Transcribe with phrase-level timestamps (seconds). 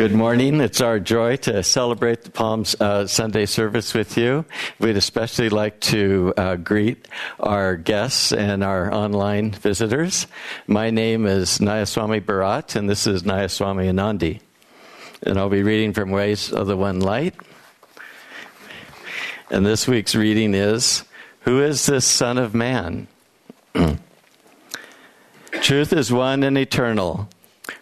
[0.00, 0.62] Good morning.
[0.62, 4.46] It's our joy to celebrate the Palm uh, Sunday service with you.
[4.78, 7.06] We'd especially like to uh, greet
[7.38, 10.26] our guests and our online visitors.
[10.66, 14.40] My name is Nayaswami Bharat, and this is Nayaswami Anandi.
[15.22, 17.34] And I'll be reading from Rays of the One Light.
[19.50, 21.04] And this week's reading is
[21.40, 23.06] Who is this Son of Man?
[25.60, 27.28] Truth is one and eternal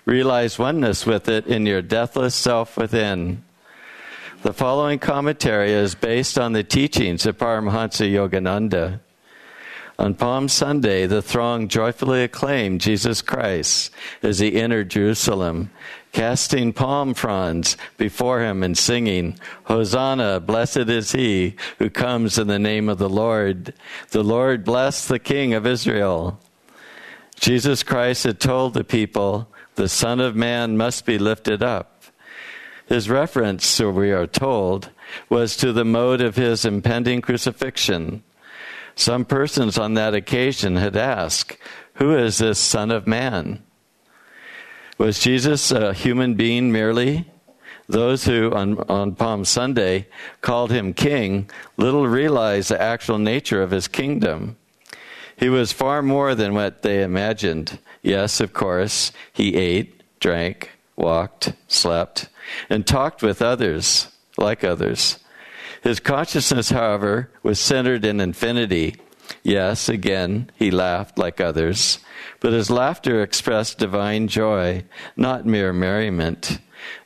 [0.04, 3.44] Realize oneness with it in your deathless self within.
[4.42, 9.00] The following commentary is based on the teachings of Paramahansa Yogananda.
[9.98, 13.90] On Palm Sunday, the throng joyfully acclaimed Jesus Christ
[14.22, 15.72] as he entered Jerusalem,
[16.12, 22.60] casting palm fronds before him and singing, Hosanna, blessed is he who comes in the
[22.60, 23.74] name of the Lord.
[24.10, 26.38] The Lord bless the King of Israel.
[27.40, 32.02] Jesus Christ had told the people, the Son of Man must be lifted up.
[32.86, 34.90] His reference, so we are told,
[35.28, 38.24] was to the mode of his impending crucifixion.
[38.96, 41.56] Some persons on that occasion had asked,
[41.94, 43.62] Who is this Son of Man?
[44.98, 47.30] Was Jesus a human being merely?
[47.88, 50.08] Those who, on, on Palm Sunday,
[50.40, 54.56] called him king little realized the actual nature of his kingdom.
[55.36, 57.78] He was far more than what they imagined.
[58.02, 62.28] Yes, of course, he ate, drank, walked, slept,
[62.70, 65.18] and talked with others, like others.
[65.82, 68.96] His consciousness, however, was centered in infinity.
[69.42, 71.98] Yes, again, he laughed like others,
[72.40, 74.84] but his laughter expressed divine joy,
[75.16, 76.58] not mere merriment.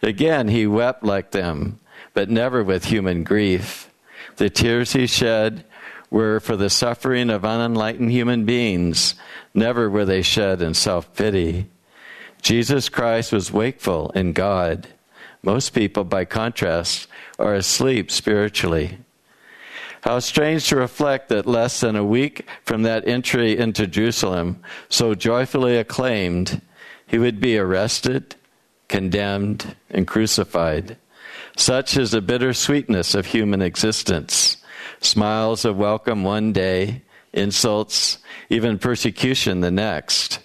[0.02, 1.80] Again, he wept like them,
[2.14, 3.90] but never with human grief.
[4.36, 5.64] The tears he shed
[6.12, 9.14] were for the suffering of unenlightened human beings.
[9.54, 11.66] Never were they shed in self pity.
[12.42, 14.88] Jesus Christ was wakeful in God.
[15.42, 18.98] Most people, by contrast, are asleep spiritually.
[20.02, 25.14] How strange to reflect that less than a week from that entry into Jerusalem, so
[25.14, 26.60] joyfully acclaimed,
[27.06, 28.34] he would be arrested,
[28.88, 30.96] condemned, and crucified.
[31.56, 34.58] Such is the bitter sweetness of human existence
[35.04, 37.02] smiles of welcome one day,
[37.32, 38.18] insults,
[38.48, 40.38] even persecution the next.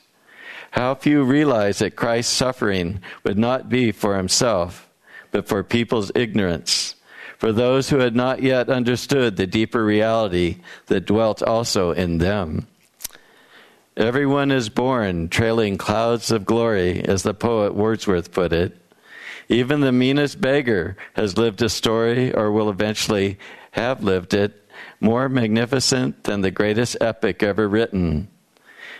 [0.71, 4.87] How few realize that Christ's suffering would not be for himself,
[5.31, 6.95] but for people's ignorance,
[7.37, 10.57] for those who had not yet understood the deeper reality
[10.87, 12.67] that dwelt also in them.
[13.95, 18.77] Everyone is born trailing clouds of glory, as the poet Wordsworth put it.
[19.49, 23.39] Even the meanest beggar has lived a story or will eventually
[23.71, 24.69] have lived it,
[24.99, 28.27] more magnificent than the greatest epic ever written.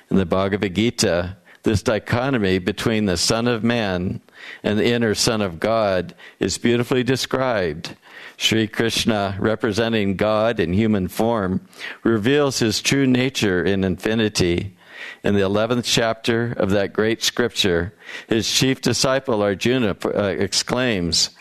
[0.10, 4.22] In the Bhagavad Gita, this dichotomy between the Son of Man
[4.64, 7.96] and the inner Son of God is beautifully described.
[8.38, 11.68] Sri Krishna, representing God in human form,
[12.04, 14.78] reveals his true nature in infinity.
[15.24, 17.94] In the 11th chapter of that great scripture,
[18.30, 21.32] his chief disciple Arjuna uh, exclaims,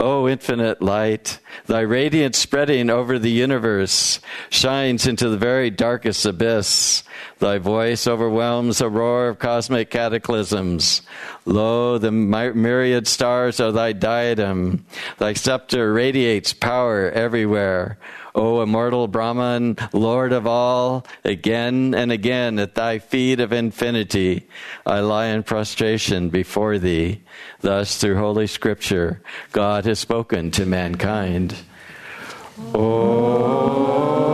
[0.00, 7.04] O infinite light, thy radiance spreading over the universe shines into the very darkest abyss.
[7.38, 11.02] Thy voice overwhelms the roar of cosmic cataclysms.
[11.44, 14.84] Lo, the myriad stars are thy diadem.
[15.18, 17.98] Thy scepter radiates power everywhere.
[18.34, 24.48] O immortal Brahman, Lord of all, again and again at thy feet of infinity,
[24.84, 27.22] I lie in prostration before thee.
[27.60, 31.54] Thus, through Holy Scripture, God has spoken to mankind.
[32.74, 34.33] Om,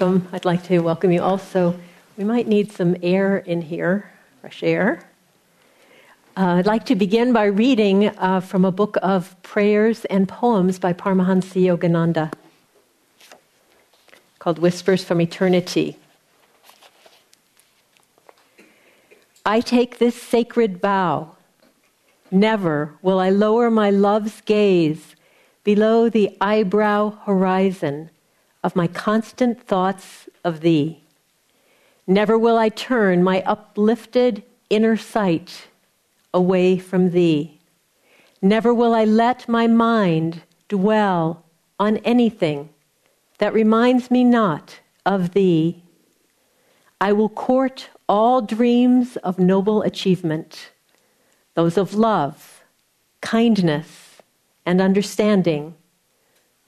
[0.00, 0.26] welcome.
[0.32, 1.78] I'd like to welcome you also.
[2.16, 4.10] We might need some air in here,
[4.40, 5.08] fresh air.
[6.36, 10.80] Uh, I'd like to begin by reading uh, from a book of prayers and poems
[10.80, 12.32] by Paramahansa Yogananda
[14.40, 15.96] called Whispers from Eternity.
[19.46, 21.36] I take this sacred vow.
[22.32, 25.14] Never will I lower my love's gaze
[25.62, 28.10] below the eyebrow horizon
[28.64, 31.00] of my constant thoughts of thee.
[32.06, 35.68] Never will I turn my uplifted inner sight
[36.32, 37.60] away from thee.
[38.40, 41.44] Never will I let my mind dwell
[41.78, 42.70] on anything
[43.38, 45.82] that reminds me not of thee.
[47.00, 50.70] I will court all dreams of noble achievement,
[51.54, 52.64] those of love,
[53.20, 54.22] kindness,
[54.64, 55.74] and understanding,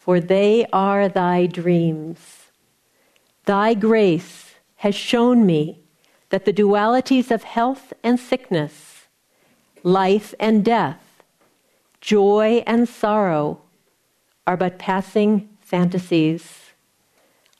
[0.06, 2.19] for they are thy dreams.
[3.44, 5.81] Thy grace has shown me
[6.31, 9.08] that the dualities of health and sickness,
[9.82, 11.25] life and death,
[12.00, 13.61] joy and sorrow
[14.47, 16.70] are but passing fantasies.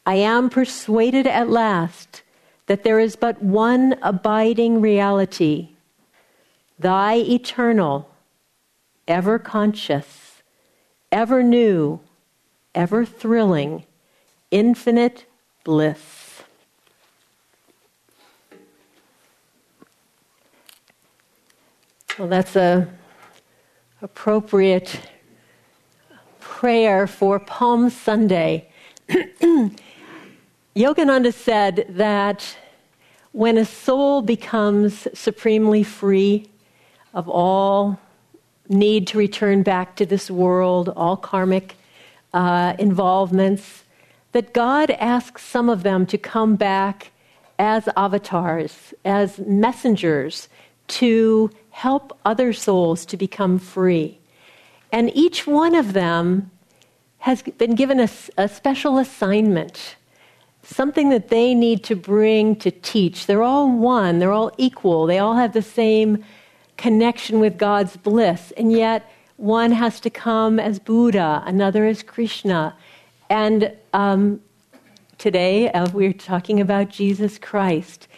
[0.07, 2.23] I am persuaded at last
[2.67, 5.71] that there is but one abiding reality
[6.79, 8.09] thy eternal,
[9.09, 10.45] ever conscious,
[11.11, 11.99] ever new,
[12.77, 13.83] ever thrilling,
[14.53, 15.25] infinite
[15.65, 16.43] bliss.
[22.19, 22.89] Well, that's a
[24.01, 25.01] appropriate
[26.39, 28.71] prayer for Palm Sunday.
[30.77, 32.57] Yogananda said that
[33.33, 36.49] when a soul becomes supremely free
[37.13, 37.99] of all
[38.69, 41.77] need to return back to this world, all karmic
[42.37, 43.85] uh, involvements,
[44.33, 47.11] that God asks some of them to come back
[47.59, 50.49] as avatars, as messengers
[50.89, 54.19] to help other souls to become free.
[54.93, 56.51] And each one of them
[57.19, 59.97] has been given a, a special assignment
[60.63, 63.27] something that they need to bring to teach.
[63.27, 66.25] They're all one, they're all equal, they all have the same
[66.77, 72.75] connection with God's bliss, and yet one has to come as Buddha, another as Krishna.
[73.29, 74.41] And um,
[75.19, 78.09] today uh, we're talking about Jesus Christ.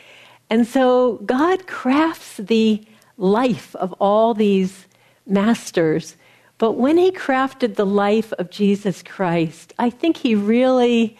[0.50, 2.84] And so God crafts the
[3.16, 4.86] life of all these
[5.26, 6.16] masters.
[6.58, 11.16] But when he crafted the life of Jesus Christ, I think he really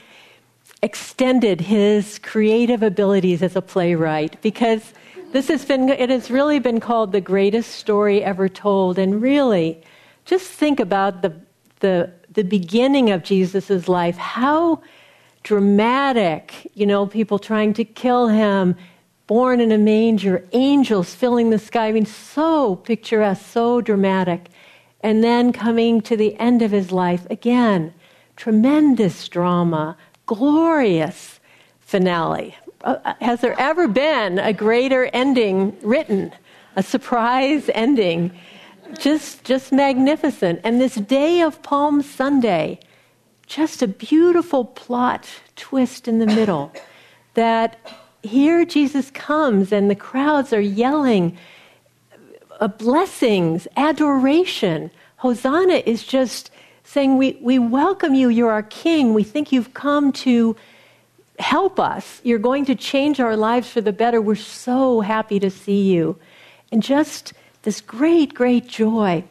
[0.82, 4.92] extended his creative abilities as a playwright because
[5.32, 8.98] this has been it has really been called the greatest story ever told.
[8.98, 9.82] And really
[10.24, 11.34] just think about the
[11.80, 14.16] the the beginning of Jesus' life.
[14.16, 14.82] How
[15.42, 18.76] dramatic you know people trying to kill him
[19.26, 21.88] born in a manger angels filling the sky.
[21.88, 24.48] I mean so picturesque so dramatic.
[25.00, 27.92] And then coming to the end of his life again
[28.36, 29.96] tremendous drama
[30.26, 31.40] glorious
[31.80, 32.54] finale.
[32.82, 36.32] Uh, has there ever been a greater ending written?
[36.76, 38.30] A surprise ending?
[38.98, 40.60] Just, just magnificent.
[40.62, 42.78] And this day of Palm Sunday,
[43.46, 46.72] just a beautiful plot twist in the middle
[47.34, 47.78] that
[48.22, 51.36] here Jesus comes and the crowds are yelling
[52.60, 54.90] uh, blessings, adoration.
[55.16, 56.50] Hosanna is just
[56.84, 59.14] saying, we, we welcome you, you're our king.
[59.14, 60.56] We think you've come to
[61.38, 62.20] help us.
[62.24, 64.20] You're going to change our lives for the better.
[64.20, 66.18] We're so happy to see you.
[66.72, 67.32] And just
[67.62, 69.24] this great, great joy.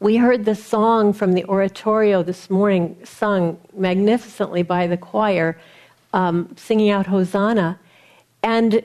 [0.00, 5.58] We heard the song from the oratorio this morning, sung magnificently by the choir,
[6.12, 7.78] um, singing out Hosanna.
[8.42, 8.82] And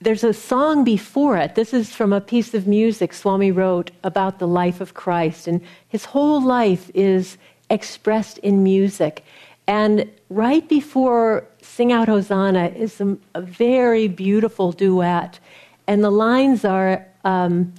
[0.00, 1.54] there's a song before it.
[1.54, 5.48] This is from a piece of music Swami wrote about the life of Christ.
[5.48, 7.38] And his whole life is
[7.70, 9.24] expressed in music.
[9.66, 15.38] And right before Sing Out Hosanna is a, a very beautiful duet.
[15.86, 17.72] And the lines are um,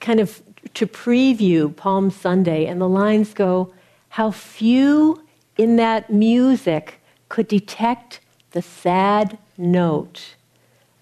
[0.00, 0.42] kind of
[0.74, 2.66] to preview Palm Sunday.
[2.66, 3.72] And the lines go,
[4.10, 5.22] How few
[5.56, 8.20] in that music could detect
[8.52, 10.36] the sad note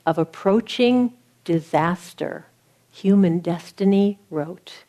[0.06, 1.12] of approaching
[1.44, 2.46] disaster,
[2.90, 4.84] human destiny wrote.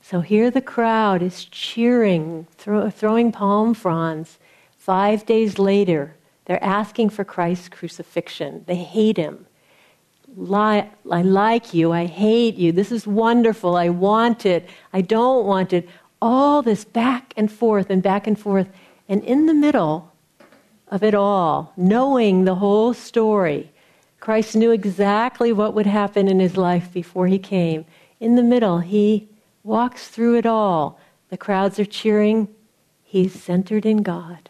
[0.00, 4.38] So here the crowd is cheering, throw, throwing palm fronds.
[4.86, 6.14] Five days later,
[6.44, 8.62] they're asking for Christ's crucifixion.
[8.68, 9.46] They hate him.
[10.48, 11.90] I like you.
[11.90, 12.70] I hate you.
[12.70, 13.74] This is wonderful.
[13.74, 14.68] I want it.
[14.92, 15.88] I don't want it.
[16.22, 18.68] All this back and forth and back and forth.
[19.08, 20.12] And in the middle
[20.86, 23.72] of it all, knowing the whole story,
[24.20, 27.86] Christ knew exactly what would happen in his life before he came.
[28.20, 29.28] In the middle, he
[29.64, 31.00] walks through it all.
[31.30, 32.46] The crowds are cheering.
[33.02, 34.48] He's centered in God.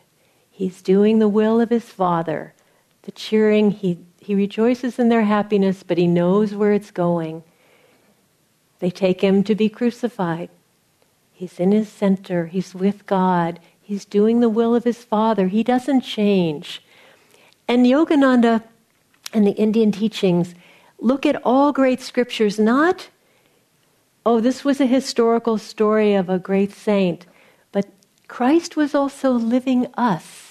[0.57, 2.55] He's doing the will of his Father.
[3.03, 7.43] The cheering, he, he rejoices in their happiness, but he knows where it's going.
[8.79, 10.49] They take him to be crucified.
[11.31, 12.47] He's in his center.
[12.47, 13.61] He's with God.
[13.83, 15.49] He's doing the will of his Father.
[15.49, 16.83] He doesn't change.
[17.69, 18.63] And Yogananda
[19.35, 20.55] and the Indian teachings
[20.99, 23.11] look at all great scriptures not,
[24.25, 27.27] oh, this was a historical story of a great saint,
[27.73, 27.85] but
[28.27, 30.46] Christ was also living us.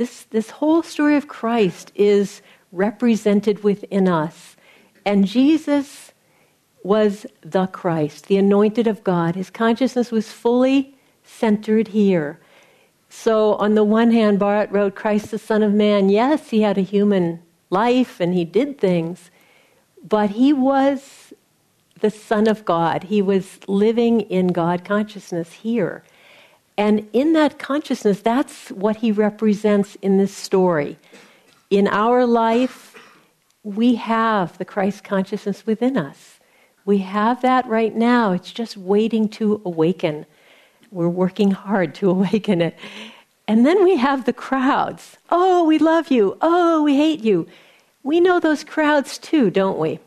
[0.00, 2.40] This, this whole story of Christ is
[2.72, 4.56] represented within us.
[5.04, 6.12] And Jesus
[6.82, 9.34] was the Christ, the anointed of God.
[9.34, 12.40] His consciousness was fully centered here.
[13.10, 16.08] So, on the one hand, Bharat wrote, Christ the Son of Man.
[16.08, 19.30] Yes, he had a human life and he did things,
[20.02, 21.34] but he was
[22.00, 23.02] the Son of God.
[23.02, 26.04] He was living in God consciousness here.
[26.80, 30.96] And in that consciousness, that's what he represents in this story.
[31.68, 32.96] In our life,
[33.62, 36.40] we have the Christ consciousness within us.
[36.86, 38.32] We have that right now.
[38.32, 40.24] It's just waiting to awaken.
[40.90, 42.78] We're working hard to awaken it.
[43.46, 45.18] And then we have the crowds.
[45.28, 46.38] Oh, we love you.
[46.40, 47.46] Oh, we hate you.
[48.04, 50.00] We know those crowds too, don't we?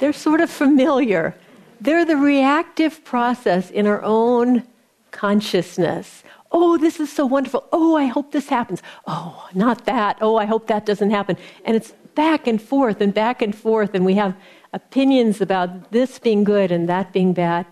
[0.00, 1.36] They're sort of familiar.
[1.80, 4.64] They're the reactive process in our own
[5.12, 6.24] consciousness.
[6.50, 7.66] Oh, this is so wonderful.
[7.72, 8.82] Oh, I hope this happens.
[9.06, 10.18] Oh, not that.
[10.20, 11.36] Oh, I hope that doesn't happen.
[11.64, 14.34] And it's back and forth and back and forth, and we have
[14.72, 17.66] opinions about this being good and that being bad.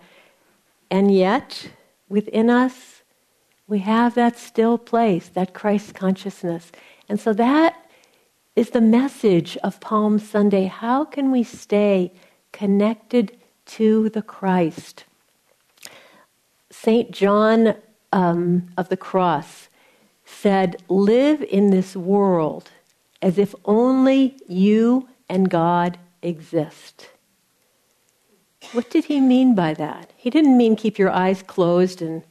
[0.89, 1.69] And yet,
[2.09, 3.03] within us,
[3.67, 6.71] we have that still place, that Christ consciousness.
[7.07, 7.75] And so that
[8.55, 10.65] is the message of Palm Sunday.
[10.65, 12.11] How can we stay
[12.51, 15.05] connected to the Christ?
[16.83, 17.11] St.
[17.11, 17.75] John
[18.11, 19.69] um, of the Cross
[20.25, 22.71] said, Live in this world
[23.21, 27.11] as if only you and God exist.
[28.71, 30.11] What did he mean by that?
[30.17, 32.23] He didn't mean keep your eyes closed and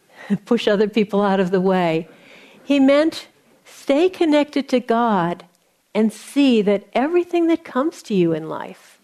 [0.46, 2.08] push other people out of the way.
[2.64, 3.28] He meant
[3.66, 5.44] stay connected to God
[5.94, 9.02] and see that everything that comes to you in life,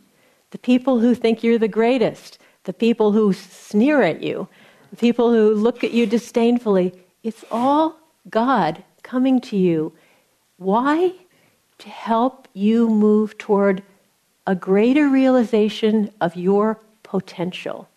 [0.51, 4.49] the people who think you're the greatest, the people who sneer at you,
[4.95, 7.97] the people who look at you disdainfully, it's all
[8.31, 9.93] God coming to you.
[10.57, 11.15] Why?
[11.79, 13.83] To help you move toward
[14.47, 17.89] a greater realization of your potential.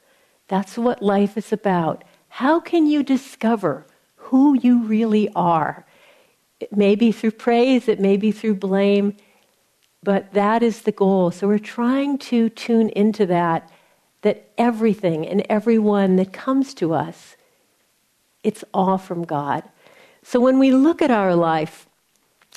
[0.47, 2.03] That's what life is about.
[2.29, 3.85] How can you discover
[4.15, 5.85] who you really are?
[6.59, 9.15] It may be through praise, it may be through blame,
[10.01, 11.29] but that is the goal.
[11.29, 13.69] So we're trying to tune into that,
[14.21, 17.35] that everything and everyone that comes to us,
[18.43, 19.63] it's all from God.
[20.23, 21.87] So when we look at our life,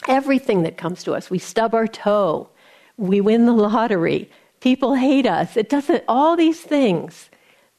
[0.09, 2.49] everything that comes to us, we stub our toe,
[2.97, 5.57] we win the lottery, people hate us.
[5.57, 7.31] It doesn't, all these things,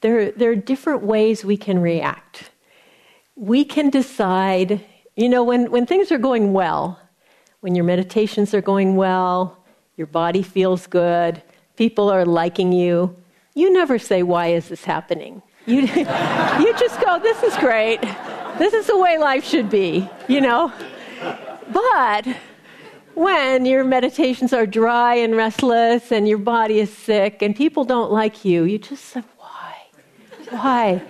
[0.02, 2.52] there, there are different ways we can react.
[3.36, 4.84] We can decide,
[5.16, 7.00] you know, when, when things are going well,
[7.62, 9.58] when your meditations are going well,
[9.96, 11.42] your body feels good,
[11.76, 13.16] people are liking you,
[13.54, 15.42] you never say, Why is this happening?
[15.66, 18.02] You, you just go, This is great.
[18.58, 20.72] This is the way life should be, you know?
[21.72, 22.28] But
[23.14, 28.12] when your meditations are dry and restless and your body is sick and people don't
[28.12, 29.76] like you, you just say, why?
[30.50, 31.02] Why?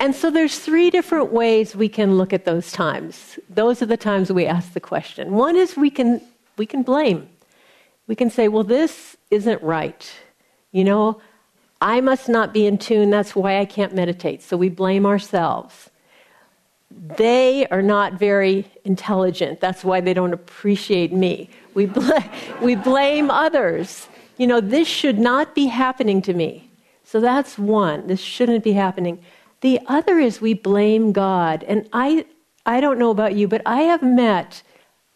[0.00, 3.38] And so there's three different ways we can look at those times.
[3.48, 5.32] Those are the times we ask the question.
[5.32, 6.20] One is we can
[6.56, 7.28] we can blame.
[8.08, 10.12] We can say, well, this isn't right.
[10.72, 11.20] You know,
[11.82, 14.42] I must not be in tune, that's why I can't meditate.
[14.42, 15.90] So we blame ourselves
[17.16, 19.60] they are not very intelligent.
[19.60, 21.48] That's why they don't appreciate me.
[21.74, 22.10] We, bl-
[22.62, 24.08] we blame others.
[24.38, 26.70] You know, this should not be happening to me.
[27.04, 28.06] So that's one.
[28.06, 29.22] This shouldn't be happening.
[29.60, 31.64] The other is we blame God.
[31.64, 32.24] And I,
[32.66, 34.62] I don't know about you, but I have met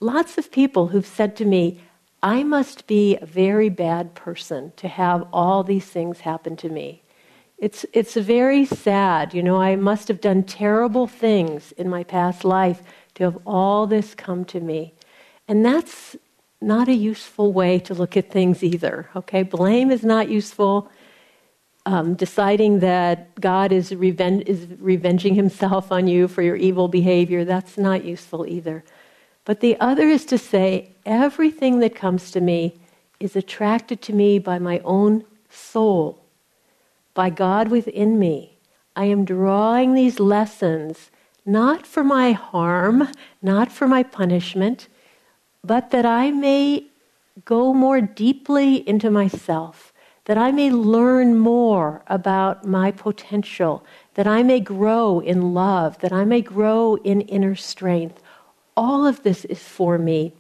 [0.01, 1.81] lots of people who've said to me,
[2.27, 7.05] I must be a very bad person to have all these things happen to me.
[7.57, 9.33] It's, it's very sad.
[9.33, 12.83] You know, I must have done terrible things in my past life
[13.15, 14.93] to have all this come to me.
[15.47, 16.17] And that's
[16.61, 19.09] not a useful way to look at things either.
[19.15, 19.45] Okay?
[19.45, 20.91] Blame is not useful.
[21.87, 27.45] Um, deciding that God is, reven- is revenging himself on you for your evil behavior,
[27.45, 28.83] that's not useful either.
[29.45, 32.79] But the other is to say, everything that comes to me
[33.19, 36.23] is attracted to me by my own soul
[37.17, 38.59] by God within me.
[38.95, 41.11] I am drawing these lessons
[41.45, 43.09] not for my harm,
[43.41, 44.89] not for my punishment,
[45.65, 46.87] but that I may
[47.45, 49.93] go more deeply into myself,
[50.25, 53.85] that I may learn more about my potential,
[54.15, 58.23] that I may grow in love, that I may grow in inner strength.
[58.77, 60.33] All of this is for me.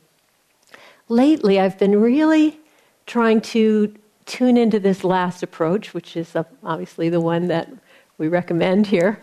[1.08, 2.58] Lately, I've been really
[3.06, 3.94] trying to
[4.24, 6.34] tune into this last approach, which is
[6.64, 7.70] obviously the one that
[8.18, 9.20] we recommend here,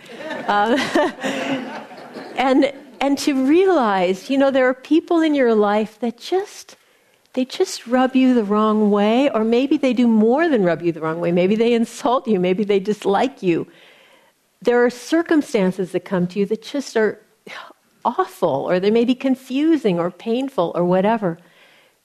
[0.47, 0.77] uh,
[2.37, 2.71] and
[3.01, 6.77] and to realize, you know, there are people in your life that just
[7.33, 10.93] they just rub you the wrong way, or maybe they do more than rub you
[10.93, 11.33] the wrong way.
[11.33, 13.67] Maybe they insult you, maybe they dislike you.
[14.61, 17.19] There are circumstances that come to you that just are
[18.05, 21.39] awful, or they may be confusing or painful or whatever.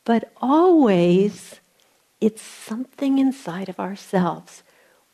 [0.08, 1.60] But always,
[2.18, 4.62] it's something inside of ourselves.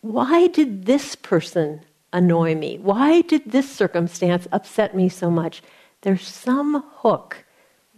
[0.02, 1.80] Why did this person
[2.12, 2.78] annoy me?
[2.78, 5.64] Why did this circumstance upset me so much?
[6.02, 7.44] There's some hook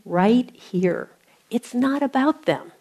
[0.07, 1.11] right here.
[1.51, 2.73] It's not about them,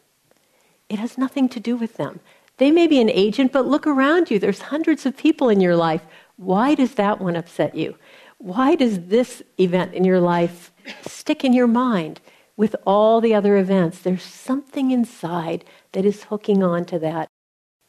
[0.87, 2.21] it has nothing to do with them.
[2.55, 4.39] They may be an agent, but look around you.
[4.39, 6.03] There's hundreds of people in your life.
[6.37, 7.97] Why does that one upset you?
[8.37, 10.71] Why does this event in your life
[11.05, 12.21] stick in your mind
[12.57, 13.99] with all the other events?
[13.99, 17.29] There's something inside that is hooking on to that.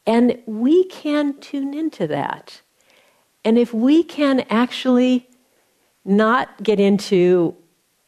[0.05, 2.61] And we can tune into that.
[3.43, 5.29] And if we can actually
[6.03, 7.55] not get into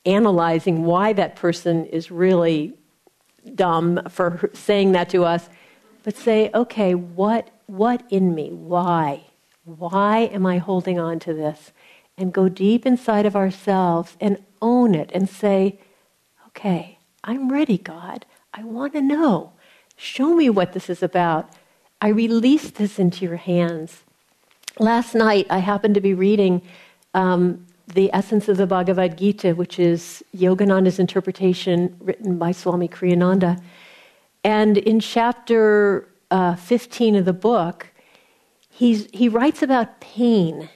[0.06, 2.74] analyzing why that person is really
[3.56, 5.50] dumb for saying that to us,
[6.04, 8.52] but say, okay, what, what in me?
[8.52, 9.26] Why?
[9.66, 11.72] Why am I holding on to this?
[12.18, 15.80] And go deep inside of ourselves and own it and say,
[16.60, 18.26] okay, I'm ready, God.
[18.54, 19.54] I want to know.
[19.96, 21.50] Show me what this is about.
[22.02, 24.04] I release this into your hands.
[24.78, 26.62] Last night, I happened to be reading
[27.14, 33.62] um, the essence of the Bhagavad Gita, which is Yogananda's interpretation written by Swami Kriyananda.
[34.44, 37.88] And in chapter uh, 15 of the book,
[38.70, 40.68] he's, he writes about pain.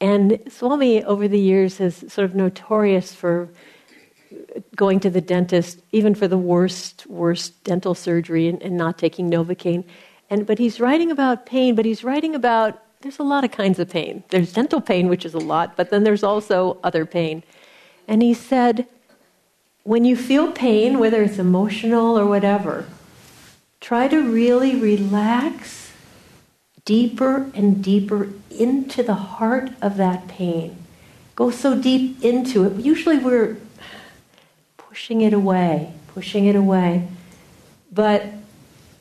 [0.00, 3.48] And Swami, over the years, is sort of notorious for
[4.76, 9.30] going to the dentist, even for the worst, worst dental surgery, and, and not taking
[9.30, 9.84] Novocaine.
[10.30, 13.78] And, but he's writing about pain, but he's writing about there's a lot of kinds
[13.78, 14.22] of pain.
[14.30, 17.42] There's dental pain, which is a lot, but then there's also other pain.
[18.06, 18.86] And he said,
[19.82, 22.86] when you feel pain, whether it's emotional or whatever,
[23.80, 25.92] try to really relax
[26.84, 30.76] deeper and deeper into the heart of that pain.
[31.34, 32.76] Go so deep into it.
[32.84, 33.56] Usually we're
[34.92, 37.08] pushing it away, pushing it away.
[37.90, 38.26] But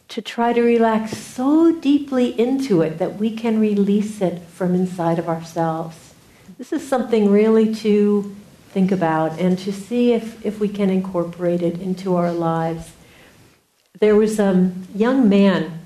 [0.08, 5.20] to try to relax so deeply into it that we can release it from inside
[5.20, 6.14] of ourselves.
[6.58, 8.34] This is something really to
[8.70, 12.94] think about and to see if, if we can incorporate it into our lives.
[14.00, 15.78] There was a young man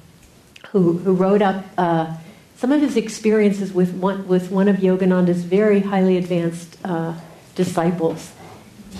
[0.69, 2.15] who, who wrote up uh,
[2.57, 7.15] some of his experiences with one, with one of Yogananda's very highly advanced uh,
[7.55, 8.31] disciples.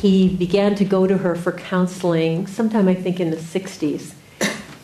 [0.02, 4.14] He began to go to her for counseling sometime, I think, in the 60s.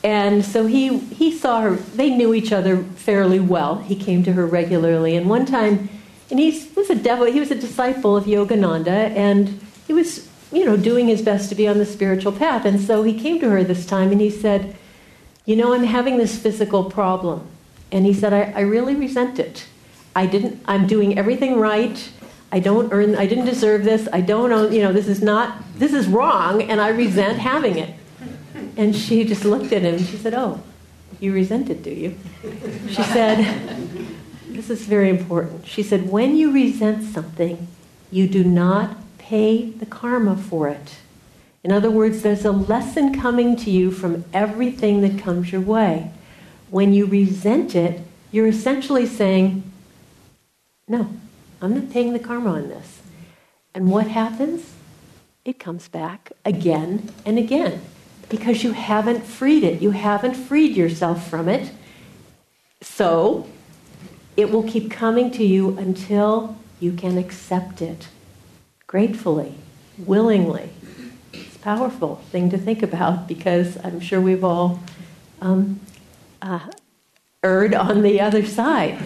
[0.04, 3.80] And so he, he saw her, they knew each other fairly well.
[3.80, 5.16] He came to her regularly.
[5.16, 5.90] And one time,
[6.32, 10.66] and he was a devil, he was a disciple of Yogananda, and he was, you
[10.66, 12.66] know, doing his best to be on the spiritual path.
[12.66, 14.76] And so he came to her this time and he said,
[15.46, 17.48] You know, I'm having this physical problem.
[17.92, 19.68] And he said, I, I really resent it.
[20.16, 22.10] I didn't, I'm doing everything right.
[22.52, 24.08] I don't earn, I didn't deserve this.
[24.12, 27.78] I don't own, you know, this is not, this is wrong, and I resent having
[27.78, 27.96] it.
[28.76, 30.62] And she just looked at him and she said, Oh,
[31.20, 32.18] you resent it, do you?
[32.90, 33.38] She said,
[34.48, 35.68] This is very important.
[35.68, 37.68] She said, When you resent something,
[38.12, 40.98] you do not pay the karma for it.
[41.64, 46.12] In other words, there's a lesson coming to you from everything that comes your way.
[46.70, 49.64] When you resent it, you're essentially saying,
[50.88, 51.10] No,
[51.62, 53.02] I'm not paying the karma on this.
[53.74, 54.74] And what happens?
[55.46, 57.82] It comes back again and again
[58.30, 59.82] because you haven't freed it.
[59.82, 61.72] You haven't freed yourself from it.
[62.82, 63.48] So
[64.36, 68.08] it will keep coming to you until you can accept it
[68.88, 69.56] gratefully,
[69.98, 70.70] willingly.
[71.32, 74.80] It's a powerful thing to think about because I'm sure we've all
[75.42, 75.80] um,
[76.42, 76.60] uh,
[77.44, 78.98] erred on the other side.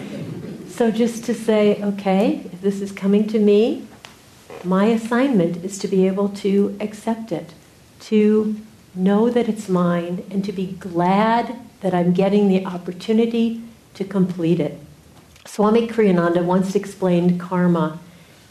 [0.76, 3.88] So just to say, okay, if this is coming to me,
[4.62, 7.54] my assignment is to be able to accept it,
[8.00, 8.56] to
[8.94, 13.62] know that it's mine, and to be glad that I'm getting the opportunity
[13.94, 14.78] to complete it.
[15.46, 17.98] Swami Kriyananda once explained karma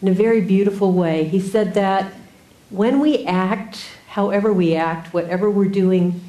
[0.01, 1.25] in a very beautiful way.
[1.25, 2.11] He said that
[2.71, 6.21] when we act, however we act, whatever we're doing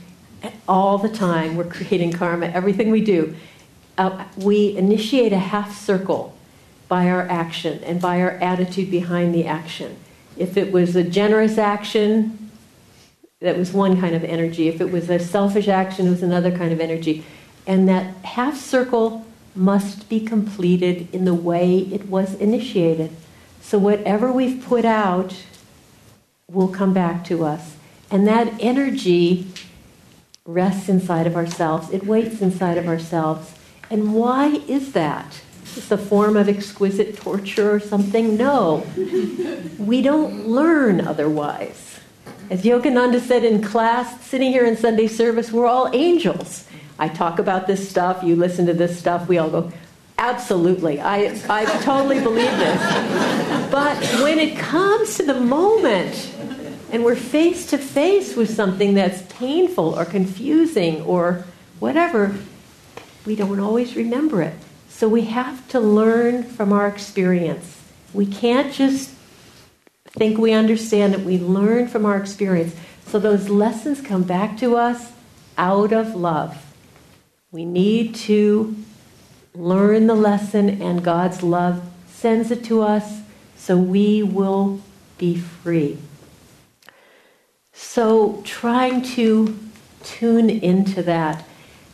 [0.69, 3.35] all the time, we're creating karma, everything we do.
[3.99, 6.37] Uh, we initiate a half circle
[6.89, 9.97] by our action and by our attitude behind the action.
[10.37, 12.51] If it was a generous action,
[13.41, 14.69] that was one kind of energy.
[14.69, 17.25] If it was a selfish action, it was another kind of energy.
[17.67, 23.11] And that half circle must be completed in the way it was initiated.
[23.61, 25.35] So whatever we've put out
[26.49, 27.77] will come back to us.
[28.11, 29.49] And that energy
[30.45, 33.55] rests inside of ourselves, it waits inside of ourselves.
[33.91, 35.41] And why is that?
[35.77, 38.39] Is a form of exquisite torture or something?
[38.39, 38.87] No.
[39.79, 42.01] we don't learn otherwise.
[42.49, 46.67] As Yogananda said in class, sitting here in Sunday service, we're all angels.
[46.99, 49.71] I talk about this stuff, you listen to this stuff, we all go,
[50.17, 53.71] absolutely, I, I totally believe this.
[53.71, 56.33] But when it comes to the moment
[56.91, 61.45] and we're face to face with something that's painful or confusing or
[61.81, 62.35] whatever,
[63.27, 64.55] we don't always remember it.
[64.89, 67.83] So we have to learn from our experience.
[68.15, 69.11] We can't just
[70.07, 72.75] think we understand it, we learn from our experience.
[73.07, 75.13] So those lessons come back to us
[75.59, 76.65] out of love.
[77.51, 78.77] We need to
[79.55, 83.21] learn the lesson, and God's love sends it to us
[83.57, 84.81] so we will
[85.19, 85.99] be free.
[87.73, 89.59] So, trying to
[90.03, 91.45] tune into that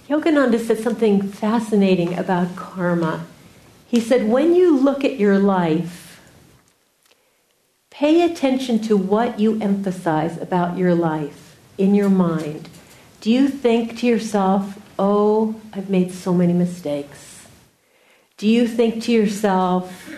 [0.08, 3.24] Yogananda said something fascinating about karma.
[3.86, 6.20] He said, when you look at your life,
[7.90, 12.68] pay attention to what you emphasize about your life in your mind.
[13.20, 17.46] Do you think to yourself, oh, I've made so many mistakes?
[18.38, 20.10] Do you think to yourself,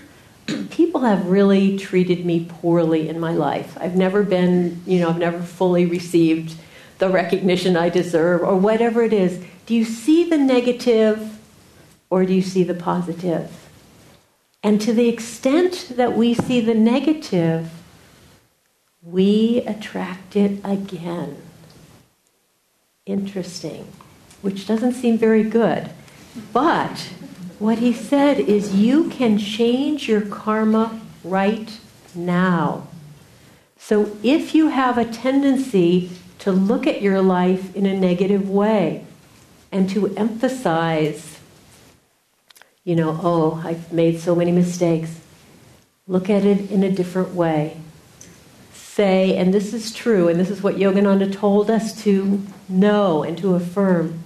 [0.70, 3.76] people have really treated me poorly in my life?
[3.78, 6.56] I've never been, you know, I've never fully received
[6.98, 9.44] the recognition I deserve, or whatever it is.
[9.66, 11.38] Do you see the negative
[12.10, 13.50] or do you see the positive?
[14.62, 17.70] And to the extent that we see the negative,
[19.02, 21.36] we attract it again.
[23.06, 23.92] Interesting,
[24.40, 25.90] which doesn't seem very good.
[26.52, 27.12] But
[27.58, 31.78] what he said is you can change your karma right
[32.14, 32.88] now.
[33.76, 39.06] So if you have a tendency to look at your life in a negative way,
[39.74, 41.40] and to emphasize,
[42.84, 45.20] you know, oh, I've made so many mistakes.
[46.06, 47.78] Look at it in a different way.
[48.72, 53.36] Say, and this is true, and this is what Yogananda told us to know and
[53.38, 54.20] to affirm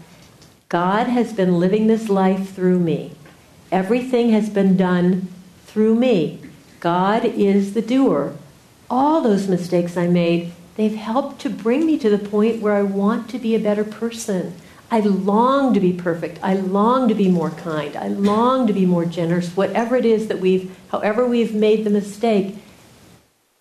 [0.68, 3.12] God has been living this life through me.
[3.72, 5.28] Everything has been done
[5.64, 6.42] through me.
[6.80, 8.34] God is the doer.
[8.90, 12.82] All those mistakes I made, they've helped to bring me to the point where I
[12.82, 14.52] want to be a better person.
[14.90, 16.38] I long to be perfect.
[16.42, 17.94] I long to be more kind.
[17.94, 19.54] I long to be more generous.
[19.54, 22.56] Whatever it is that we've, however we've made the mistake,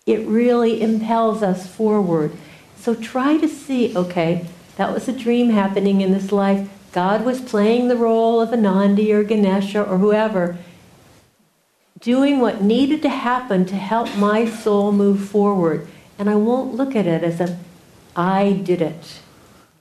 [0.06, 2.32] it really impels us forward.
[2.78, 6.70] So try to see okay, that was a dream happening in this life.
[6.92, 10.56] God was playing the role of Anandi or Ganesha or whoever,
[12.00, 15.86] doing what needed to happen to help my soul move forward.
[16.18, 17.58] And I won't look at it as a,
[18.16, 19.20] I did it.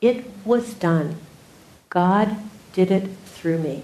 [0.02, 1.16] It was done.
[1.98, 2.38] God
[2.74, 3.82] did it through me.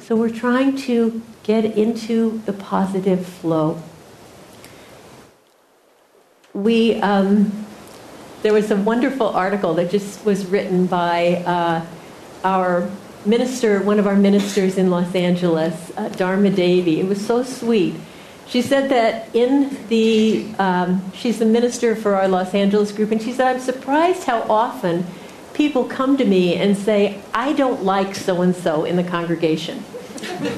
[0.00, 3.82] So we're trying to get into the positive flow.
[6.54, 7.66] We, um,
[8.40, 11.84] there was a wonderful article that just was written by uh,
[12.42, 12.88] our
[13.26, 17.00] minister, one of our ministers in Los Angeles, uh, Dharma Devi.
[17.00, 17.96] It was so sweet.
[18.48, 23.20] She said that in the, um, she's the minister for our Los Angeles group, and
[23.20, 25.04] she said, I'm surprised how often
[25.62, 29.78] people come to me and say, I don't like so and so in the congregation.
[30.20, 30.48] and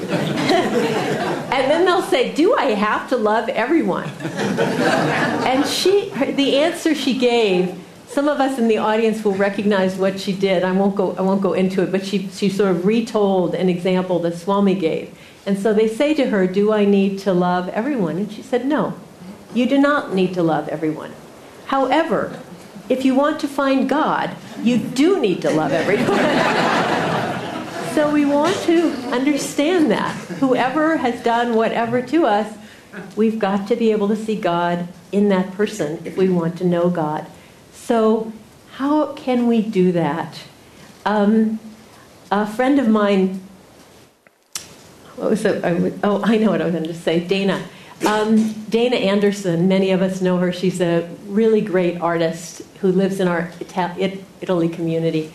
[1.69, 4.09] then they'll say, Do I have to love everyone?
[5.45, 10.19] and she, the answer she gave, some of us in the audience will recognize what
[10.19, 10.63] she did.
[10.63, 13.69] I won't go, I won't go into it, but she, she sort of retold an
[13.69, 15.15] example that Swami gave.
[15.45, 18.17] And so they say to her, Do I need to love everyone?
[18.17, 18.99] And she said, No,
[19.53, 21.13] you do not need to love everyone.
[21.67, 22.39] However,
[22.89, 26.05] if you want to find God, you do need to love everyone.
[27.95, 30.15] so we want to understand that.
[30.39, 32.55] Whoever has done whatever to us,
[33.15, 36.65] we've got to be able to see God in that person if we want to
[36.65, 37.25] know God.
[37.73, 38.31] So,
[38.73, 40.39] how can we do that?
[41.05, 41.59] Um,
[42.31, 43.41] a friend of mine,
[45.15, 45.61] what was it?
[46.03, 47.19] Oh, I know what I was going to say.
[47.19, 47.63] Dana
[48.03, 50.51] um, Dana Anderson, many of us know her.
[50.51, 53.51] She's a really great artist who lives in our
[54.41, 55.33] Italy community.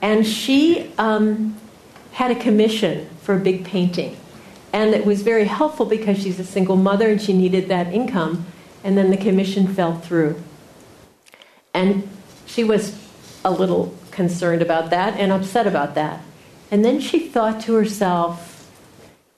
[0.00, 1.56] And she um,
[2.12, 4.16] had a commission for a big painting.
[4.72, 8.46] And it was very helpful because she's a single mother and she needed that income.
[8.84, 10.42] And then the commission fell through.
[11.74, 12.08] And
[12.46, 12.98] she was
[13.44, 16.22] a little concerned about that and upset about that.
[16.70, 18.68] And then she thought to herself,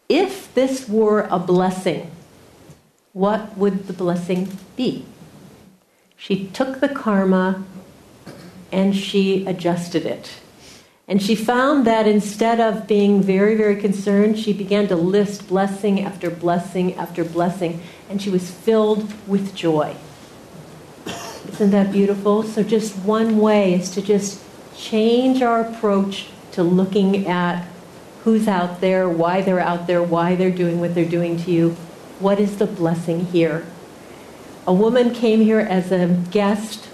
[0.08, 2.10] if this were a blessing,
[3.12, 5.04] what would the blessing be?
[6.16, 7.64] She took the karma
[8.70, 10.40] and she adjusted it.
[11.08, 16.00] And she found that instead of being very, very concerned, she began to list blessing
[16.00, 19.96] after blessing after blessing, and she was filled with joy.
[21.48, 22.44] Isn't that beautiful?
[22.44, 24.40] So, just one way is to just
[24.76, 27.66] change our approach to looking at
[28.22, 31.76] who's out there, why they're out there, why they're doing what they're doing to you.
[32.20, 33.66] What is the blessing here?
[34.66, 36.88] A woman came here as a guest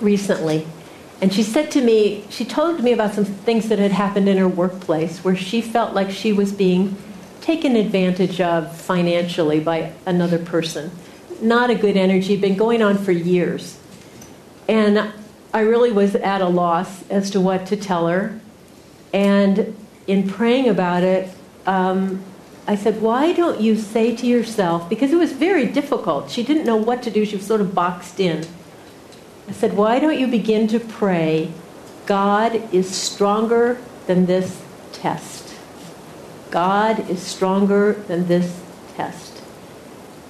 [0.00, 0.66] recently,
[1.20, 4.38] and she said to me, she told me about some things that had happened in
[4.38, 6.96] her workplace where she felt like she was being
[7.42, 10.90] taken advantage of financially by another person.
[11.42, 13.78] Not a good energy, been going on for years.
[14.68, 15.12] And
[15.52, 18.40] I really was at a loss as to what to tell her.
[19.12, 19.76] And
[20.06, 21.28] in praying about it,
[21.66, 22.24] um,
[22.70, 26.64] I said, Why don't you say to yourself, because it was very difficult, she didn't
[26.64, 28.46] know what to do, she was sort of boxed in.
[29.48, 31.50] I said, Why don't you begin to pray,
[32.06, 35.56] God is stronger than this test?
[36.52, 38.62] God is stronger than this
[38.94, 39.42] test.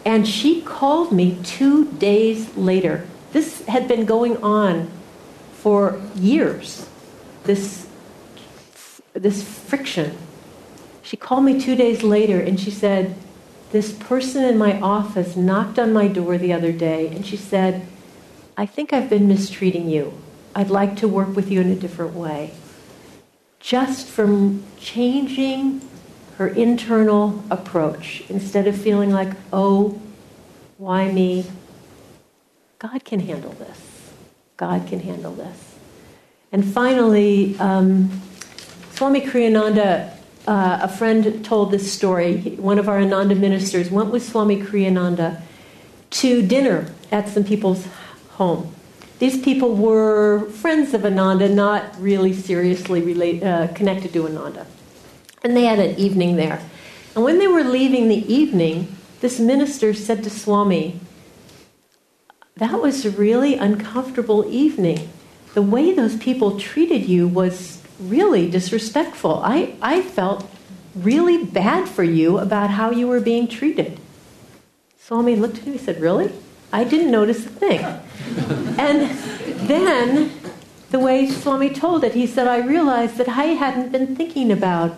[0.06, 3.06] And she called me two days later.
[3.32, 4.90] This had been going on
[5.52, 6.88] for years,
[7.44, 7.86] this,
[9.12, 10.16] this friction.
[11.10, 13.16] She called me two days later and she said,
[13.72, 17.84] This person in my office knocked on my door the other day and she said,
[18.56, 20.12] I think I've been mistreating you.
[20.54, 22.52] I'd like to work with you in a different way.
[23.58, 25.80] Just from changing
[26.38, 30.00] her internal approach, instead of feeling like, oh,
[30.78, 31.44] why me?
[32.78, 34.12] God can handle this.
[34.56, 35.74] God can handle this.
[36.52, 38.22] And finally, um,
[38.92, 40.18] Swami Kriyananda,
[40.50, 42.40] uh, a friend told this story.
[42.58, 45.40] One of our Ananda ministers went with Swami Kriyananda
[46.10, 47.86] to dinner at some people's
[48.30, 48.74] home.
[49.20, 54.66] These people were friends of Ananda, not really seriously relate, uh, connected to Ananda.
[55.44, 56.60] And they had an evening there.
[57.14, 60.98] And when they were leaving the evening, this minister said to Swami,
[62.56, 65.10] That was a really uncomfortable evening.
[65.54, 69.40] The way those people treated you was really disrespectful.
[69.44, 70.48] I, I felt
[70.94, 73.98] really bad for you about how you were being treated.
[74.98, 76.32] Swami looked at me and said, Really?
[76.72, 77.80] I didn't notice a thing.
[78.78, 79.10] and
[79.68, 80.32] then,
[80.90, 84.96] the way Swami told it, he said, I realized that I hadn't been thinking about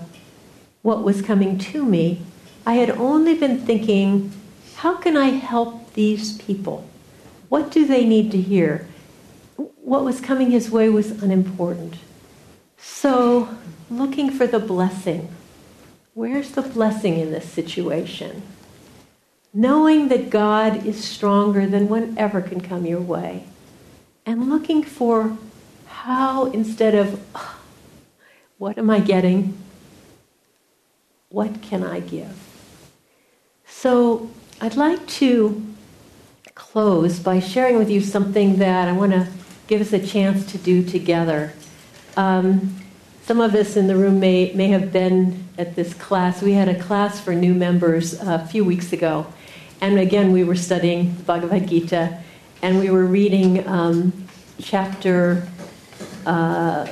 [0.83, 2.21] what was coming to me.
[2.67, 4.33] I had only been thinking,
[4.77, 6.87] how can I help these people?
[7.49, 8.87] What do they need to hear?
[9.57, 11.97] What was coming his way was unimportant.
[12.85, 13.49] So,
[13.91, 15.29] looking for the blessing.
[16.15, 18.43] Where's the blessing in this situation?
[19.55, 23.45] knowing that God is stronger than whatever can come your way,
[24.25, 25.37] and looking for
[25.87, 27.21] how, instead of
[28.59, 29.57] what am I getting,
[31.29, 32.37] what can I give?
[33.67, 35.63] So I'd like to
[36.55, 39.29] close by sharing with you something that I want to
[39.67, 41.53] give us a chance to do together.
[42.17, 42.77] Um,
[43.25, 46.43] some of us in the room may, may have been at this class.
[46.43, 49.27] We had a class for new members a few weeks ago.
[49.81, 52.21] And again, we were studying the Bhagavad Gita,
[52.63, 54.13] and we were reading um,
[54.61, 55.47] chapter,
[56.25, 56.87] uh,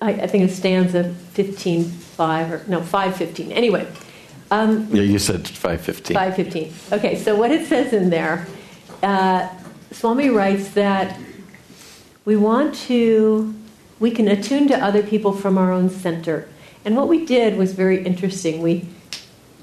[0.00, 3.52] I, I, think it stanza 15, 5, or no, 515.
[3.52, 3.86] Anyway.
[4.50, 6.14] Um, yeah, you said 515.
[6.14, 6.98] 515.
[6.98, 8.46] Okay, so what it says in there,
[9.02, 9.48] uh,
[9.90, 11.18] Swami writes that
[12.24, 13.54] we want to,
[14.02, 16.48] we can attune to other people from our own center.
[16.84, 18.60] And what we did was very interesting.
[18.60, 18.88] We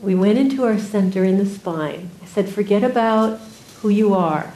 [0.01, 2.09] we went into our center in the spine.
[2.23, 3.41] I said, forget about
[3.81, 4.53] who you are.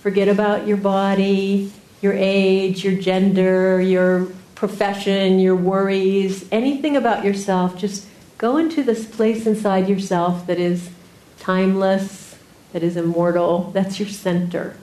[0.00, 1.70] Forget about your body,
[2.02, 7.78] your age, your gender, your profession, your worries, anything about yourself.
[7.78, 10.90] Just go into this place inside yourself that is
[11.38, 12.36] timeless,
[12.72, 13.70] that is immortal.
[13.70, 14.76] That's your center.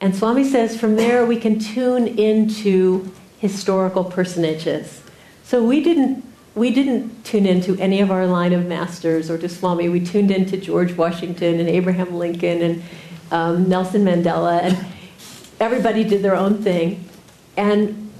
[0.00, 3.12] And Swami says from there we can tune into
[3.44, 5.02] historical personages.
[5.42, 9.50] So we didn't we didn't tune into any of our line of masters or to
[9.50, 9.90] Swami.
[9.90, 12.82] We tuned into George Washington and Abraham Lincoln and
[13.30, 14.86] um, Nelson Mandela, and
[15.60, 17.06] everybody did their own thing.
[17.54, 18.10] And,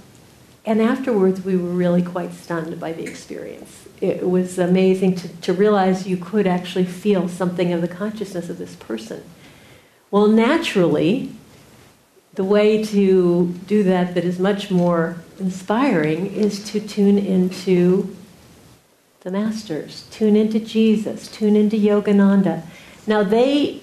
[0.66, 3.88] and afterwards, we were really quite stunned by the experience.
[4.02, 8.58] It was amazing to, to realize you could actually feel something of the consciousness of
[8.58, 9.22] this person.
[10.10, 11.32] Well, naturally,
[12.34, 18.14] the way to do that that is much more inspiring is to tune into
[19.20, 20.06] the masters.
[20.10, 21.28] Tune into Jesus.
[21.28, 22.62] Tune into Yogananda.
[23.06, 23.80] Now they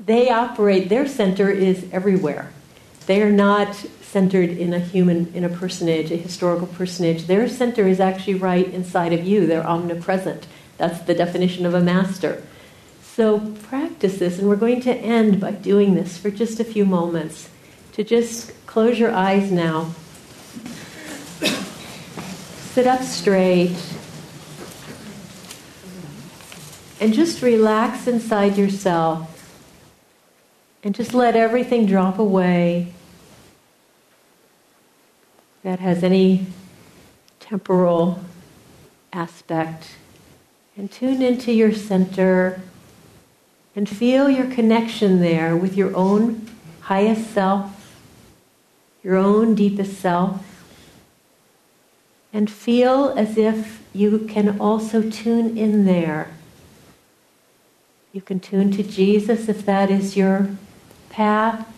[0.00, 0.88] they operate.
[0.88, 2.50] Their center is everywhere.
[3.06, 7.26] They are not centered in a human, in a personage, a historical personage.
[7.26, 9.46] Their center is actually right inside of you.
[9.46, 10.46] They're omnipresent.
[10.78, 12.42] That's the definition of a master.
[13.02, 16.84] So practice this, and we're going to end by doing this for just a few
[16.84, 17.48] moments.
[17.94, 19.92] To just close your eyes now.
[22.72, 23.76] Sit up straight.
[27.00, 29.30] And just relax inside yourself.
[30.82, 32.92] And just let everything drop away
[35.62, 36.46] that has any
[37.40, 38.20] temporal
[39.12, 39.88] aspect.
[40.76, 42.60] And tune into your center
[43.76, 46.46] and feel your connection there with your own
[46.82, 47.73] highest self,
[49.04, 50.64] your own deepest self.
[52.32, 56.30] And feel as if you can also tune in there.
[58.12, 60.56] You can tune to Jesus if that is your
[61.10, 61.68] path.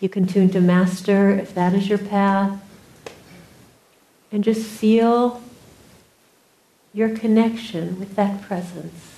[0.00, 2.60] You can tune to Master if that is your path.
[4.30, 5.42] And just feel
[6.92, 9.13] your connection with that presence.